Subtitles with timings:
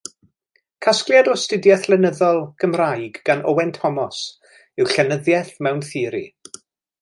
[0.83, 4.23] Casgliad o astudiaeth lenyddol, Gymraeg gan Owen Thomas
[4.81, 6.25] yw Llenyddiaeth Mewn Theori.